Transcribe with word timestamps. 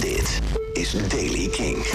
Dit 0.00 0.40
is 0.72 1.08
Daily 1.08 1.48
King. 1.48 1.86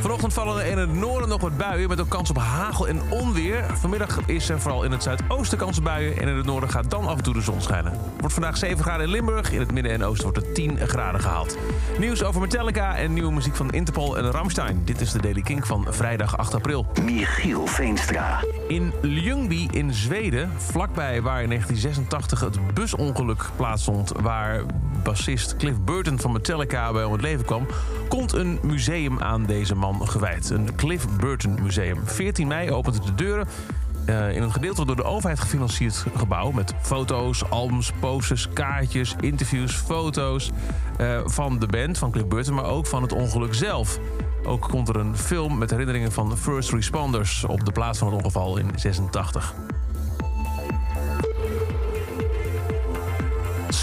Vanochtend 0.00 0.32
vallen 0.32 0.64
er 0.64 0.70
in 0.70 0.78
het 0.78 0.92
noorden 0.92 1.28
nog 1.28 1.40
wat 1.40 1.56
buien 1.56 1.88
met 1.88 2.00
ook 2.00 2.08
kans 2.08 2.30
op 2.30 2.38
hagel 2.38 2.88
en 2.88 3.00
onweer. 3.10 3.64
Vanmiddag 3.74 4.18
is 4.26 4.48
er 4.48 4.60
vooral 4.60 4.84
in 4.84 4.90
het 4.90 5.02
zuidoosten 5.02 5.58
kans 5.58 5.78
op 5.78 5.84
buien 5.84 6.16
en 6.16 6.28
in 6.28 6.36
het 6.36 6.46
noorden 6.46 6.70
gaat 6.70 6.90
dan 6.90 7.06
af 7.06 7.16
en 7.16 7.22
toe 7.22 7.34
de 7.34 7.40
zon 7.40 7.60
schijnen. 7.60 7.92
Wordt 8.18 8.34
vandaag 8.34 8.56
7 8.56 8.84
graden 8.84 9.06
in 9.06 9.10
Limburg, 9.10 9.52
in 9.52 9.60
het 9.60 9.72
midden 9.72 9.92
en 9.92 10.04
oosten 10.04 10.22
wordt 10.22 10.46
het 10.46 10.54
10 10.54 10.78
graden 10.78 11.20
gehaald. 11.20 11.56
Nieuws 11.98 12.22
over 12.22 12.40
Metallica 12.40 12.96
en 12.96 13.12
nieuwe 13.12 13.32
muziek 13.32 13.56
van 13.56 13.70
Interpol 13.70 14.18
en 14.18 14.30
Ramstein. 14.30 14.82
Dit 14.84 15.00
is 15.00 15.12
de 15.12 15.20
Daily 15.20 15.42
King 15.42 15.66
van 15.66 15.86
vrijdag 15.88 16.36
8 16.36 16.54
april. 16.54 16.86
Michiel 17.02 17.66
Veenstra. 17.66 18.40
In 18.68 18.92
Ljungby 19.02 19.68
in 19.70 19.94
Zweden, 19.94 20.50
vlakbij 20.56 21.22
waar 21.22 21.42
in 21.42 21.48
1986 21.48 22.40
het 22.40 22.74
busongeluk 22.74 23.50
plaatsvond... 23.56 24.12
waar 24.20 24.64
bassist 25.02 25.56
Cliff 25.56 25.80
Burton 25.80 26.18
van 26.18 26.32
Metallica 26.32 26.92
bij 26.92 27.04
om 27.04 27.12
het 27.12 27.22
leven 27.22 27.44
kwam... 27.44 27.66
komt 28.08 28.32
een 28.32 28.58
museum 28.62 29.20
aan 29.20 29.46
deze 29.46 29.74
man 29.74 30.08
gewijd. 30.08 30.50
Een 30.50 30.74
Cliff 30.74 31.06
Burton 31.16 31.62
Museum. 31.62 31.98
14 32.04 32.46
mei 32.46 32.70
opent 32.70 33.06
de 33.06 33.14
deuren... 33.14 33.46
Uh, 34.06 34.34
in 34.34 34.42
een 34.42 34.52
gedeelte 34.52 34.84
door 34.86 34.96
de 34.96 35.04
overheid 35.04 35.40
gefinancierd 35.40 36.04
gebouw... 36.16 36.50
met 36.50 36.74
foto's, 36.80 37.50
albums, 37.50 37.92
posters, 38.00 38.48
kaartjes, 38.52 39.14
interviews, 39.20 39.74
foto's... 39.74 40.50
Uh, 41.00 41.20
van 41.24 41.58
de 41.58 41.66
band, 41.66 41.98
van 41.98 42.10
Cliff 42.10 42.26
Burton, 42.26 42.54
maar 42.54 42.64
ook 42.64 42.86
van 42.86 43.02
het 43.02 43.12
ongeluk 43.12 43.54
zelf. 43.54 43.98
Ook 44.44 44.68
komt 44.68 44.88
er 44.88 44.96
een 44.96 45.16
film 45.16 45.58
met 45.58 45.70
herinneringen 45.70 46.12
van 46.12 46.38
first 46.38 46.70
responders... 46.70 47.44
op 47.44 47.64
de 47.64 47.72
plaats 47.72 47.98
van 47.98 48.08
het 48.12 48.16
ongeval 48.16 48.56
in 48.56 48.70
86. 48.74 49.54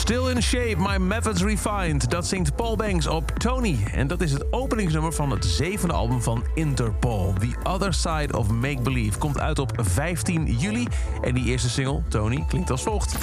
Still 0.01 0.27
in 0.29 0.41
shape, 0.41 0.77
my 0.77 0.97
methods 0.97 1.43
refined. 1.43 2.09
Dat 2.09 2.27
zingt 2.27 2.55
Paul 2.55 2.75
Banks 2.75 3.07
op 3.07 3.31
Tony. 3.31 3.77
En 3.93 4.07
dat 4.07 4.21
is 4.21 4.31
het 4.31 4.53
openingsnummer 4.53 5.13
van 5.13 5.31
het 5.31 5.45
zevende 5.45 5.93
album 5.93 6.21
van 6.21 6.43
Interpol. 6.53 7.33
The 7.39 7.55
Other 7.63 7.93
Side 7.93 8.37
of 8.37 8.49
Make 8.49 8.81
Believe 8.81 9.17
komt 9.17 9.39
uit 9.39 9.59
op 9.59 9.71
15 9.75 10.45
juli. 10.45 10.87
En 11.21 11.33
die 11.33 11.45
eerste 11.45 11.69
single, 11.69 12.01
Tony, 12.07 12.45
klinkt 12.47 12.71
als 12.71 12.83
volgt. 12.83 13.17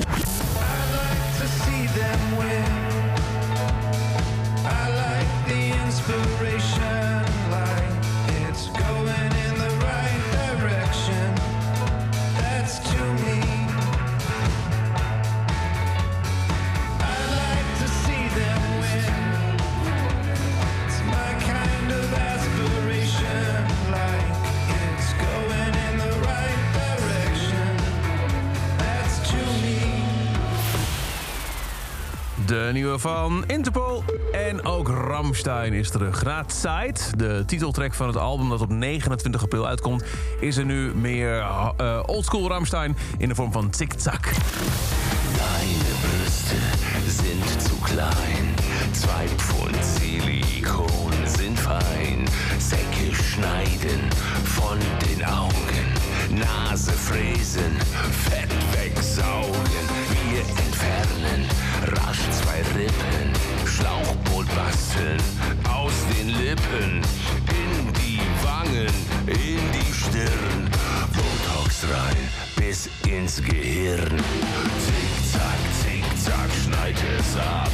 De 32.48 32.70
nieuwe 32.72 32.98
van 32.98 33.44
Interpol. 33.46 34.04
En 34.32 34.64
ook 34.64 34.88
Ramstein 34.88 35.72
is 35.72 35.91
terug. 35.91 36.22
Raadside, 36.22 37.00
de 37.16 37.42
titeltrack 37.46 37.94
van 37.94 38.06
het 38.06 38.16
album 38.16 38.48
dat 38.48 38.60
op 38.60 38.70
29 38.70 39.42
april 39.42 39.66
uitkomt... 39.66 40.04
is 40.41 40.56
er 40.56 40.64
nu 40.64 40.94
meer 40.94 41.38
uh, 41.38 42.02
oldschool 42.06 42.48
Ramstein 42.48 42.96
in 43.19 43.28
de 43.28 43.34
vorm 43.34 43.52
van 43.52 43.74
Zick-Zack. 43.74 44.22
Deine 44.24 45.92
Brüste 46.00 46.54
sind 47.06 47.62
zu 47.62 47.76
klein. 47.82 48.54
Zwei 48.92 49.26
Pfund 49.36 49.84
Silikon 49.84 51.12
sind 51.38 51.58
fein. 51.58 52.28
Säcke 52.58 53.14
schneiden 53.14 54.00
von 54.42 54.78
den 54.98 55.24
Augen. 55.24 55.86
Nase 56.30 56.92
fräsen, 56.92 57.76
Fett 58.10 58.53
wegsaugen. 58.72 59.07
Aus 65.68 65.92
den 66.16 66.28
Lippen. 66.28 67.02
In 67.48 67.92
die 67.94 68.20
Wangen, 68.42 68.92
in 69.26 69.60
die 69.72 69.92
Stirn. 69.92 70.70
Botox 71.12 71.84
rein 71.84 72.28
bis 72.56 72.88
ins 73.06 73.42
Gehirn. 73.42 74.22
Zick-Zack, 74.84 75.60
Zick-Zack, 75.82 76.50
schneid 76.64 76.96
es 77.18 77.36
ab. 77.36 77.70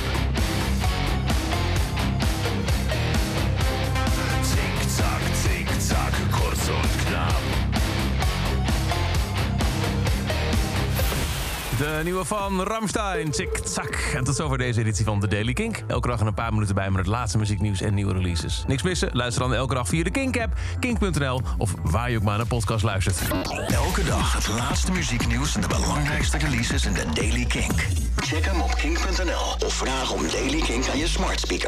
De 11.78 12.00
nieuwe 12.04 12.24
van 12.24 12.62
Ramstein, 12.62 13.30
Tik 13.30 13.60
Zak. 13.64 13.94
En 14.14 14.24
tot 14.24 14.36
zover 14.36 14.58
deze 14.58 14.80
editie 14.80 15.04
van 15.04 15.20
The 15.20 15.28
Daily 15.28 15.52
Kink. 15.52 15.82
Elke 15.86 16.08
dag 16.08 16.20
een 16.20 16.34
paar 16.34 16.52
minuten 16.52 16.74
bij 16.74 16.90
met 16.90 16.98
het 16.98 17.06
laatste 17.06 17.38
muzieknieuws 17.38 17.80
en 17.80 17.94
nieuwe 17.94 18.12
releases. 18.12 18.64
Niks 18.66 18.82
missen? 18.82 19.08
Luister 19.12 19.42
dan 19.42 19.54
elke 19.54 19.74
dag 19.74 19.88
via 19.88 20.02
de 20.02 20.10
Kink-app, 20.10 20.52
kink.nl... 20.80 21.40
of 21.58 21.74
waar 21.82 22.10
je 22.10 22.16
ook 22.16 22.22
maar 22.22 22.36
naar 22.36 22.46
podcast 22.46 22.84
luistert. 22.84 23.18
Elke 23.68 24.04
dag 24.04 24.32
het 24.32 24.48
laatste 24.48 24.92
muzieknieuws 24.92 25.54
en 25.54 25.60
de 25.60 25.68
belangrijkste 25.68 26.38
releases 26.38 26.86
in 26.86 26.92
de 26.92 27.04
Daily 27.14 27.44
Kink. 27.44 27.86
Check 28.16 28.44
hem 28.44 28.60
op 28.60 28.74
kink.nl 28.74 29.66
of 29.66 29.74
vraag 29.74 30.12
om 30.12 30.22
Daily 30.28 30.60
Kink 30.60 30.88
aan 30.88 30.98
je 30.98 31.08
smart 31.08 31.40
speaker. 31.40 31.62